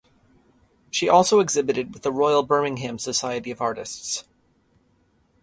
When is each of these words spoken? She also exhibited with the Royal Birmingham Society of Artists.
She 0.89 1.07
also 1.07 1.39
exhibited 1.39 1.93
with 1.93 2.01
the 2.01 2.11
Royal 2.11 2.41
Birmingham 2.41 2.97
Society 2.97 3.51
of 3.51 3.61
Artists. 3.61 4.23